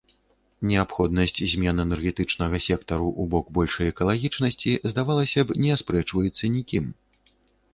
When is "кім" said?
6.75-6.91